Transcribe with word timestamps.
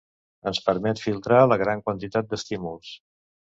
ens 0.51 0.61
permet 0.69 1.03
filtrar 1.03 1.43
la 1.51 1.59
gran 1.65 1.87
quantitat 1.91 2.33
d'estímuls 2.33 2.99